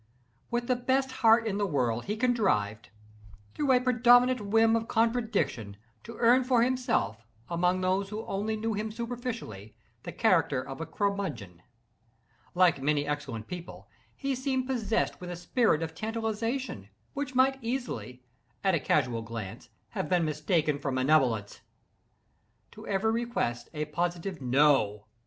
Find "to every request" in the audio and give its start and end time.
22.71-23.69